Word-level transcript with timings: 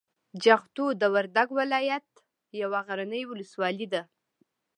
جغتو 0.43 0.85
د 1.01 1.03
وردګو 1.13 1.55
د 1.57 1.57
ولایت 1.59 2.07
یوه 2.61 2.79
غرنۍ 2.87 3.23
ولسوالي 3.27 3.87
ده. 3.93 4.01